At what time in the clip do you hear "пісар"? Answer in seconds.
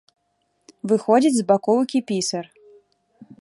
2.13-2.45